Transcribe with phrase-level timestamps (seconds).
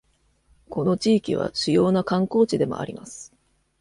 [0.67, 3.31] この地域は主要な観光地でもあります。